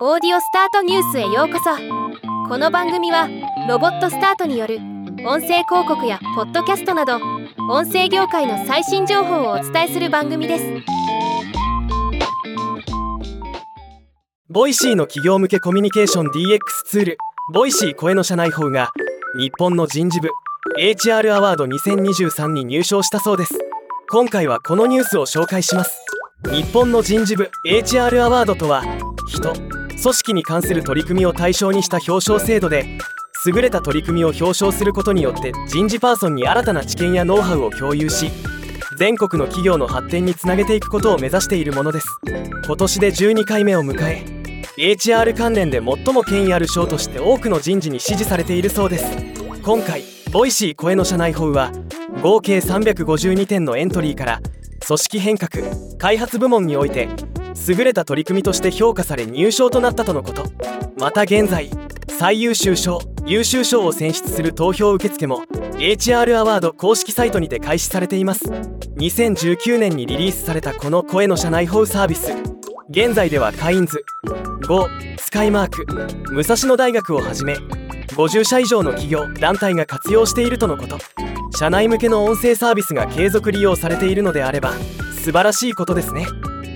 [0.00, 1.70] オーディオスタートニュースへようこそ。
[2.48, 3.28] この番組は
[3.68, 4.78] ロボットスタートによる
[5.24, 7.20] 音声広告やポッドキャストなど
[7.70, 10.64] 音声業界の最新情報をお伝えする番組です。
[14.50, 17.18] Voicy の企業向けコミュニケーション DX ツール
[17.52, 18.90] Voicy 声の社内報が
[19.38, 20.28] 日本の人事部
[20.76, 23.56] HR アワード2023に入賞したそうです。
[24.10, 26.04] 今回はこのニュースを紹介します。
[26.50, 28.82] 日本の人事部 HR アワードとは
[29.28, 29.52] 人
[30.00, 32.98] 組織に関する取り組みを対象にした表彰制度で
[33.46, 38.30] 優れた取り組みを表彰することによって人事パーソンに新たな知見やノウハウを共有し
[38.96, 42.06] 全国の企業の発展につなげていくことを目指しているものです。
[42.64, 44.24] 今年で12回目を迎え
[44.76, 49.06] HR 関連で最も権威ある賞として多くの人事に支持されているそうです。
[49.62, 51.70] 今回 Voicy 声の社内報は
[52.22, 54.40] 合計352点のエントリーから
[54.86, 55.64] 組織変革
[55.98, 57.08] 開発部門において
[57.68, 60.44] 優れた取り組みとして評価され入賞となったとのこと。
[60.98, 61.70] また現在
[62.18, 65.42] 最優秀賞優秀賞を選出する投票受付も
[65.74, 68.44] HR アワード公式サイトにて開始されています。
[68.44, 72.32] 2019年にリリースされたこの声の社内報サービス。
[72.90, 74.04] 現在ではカインズ
[74.66, 75.86] GO スカイマーク
[76.32, 77.54] 武蔵野大学をはじめ
[78.08, 80.98] 50社以上の企業団体が活用しているとのこと。
[81.56, 84.72] 社内向けの音声サービスが継続利用されているのであれば
[85.24, 86.26] 素晴らしいことですね。